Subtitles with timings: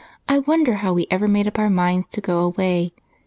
[0.27, 2.91] I wonder how we ever made up our minds to go away!"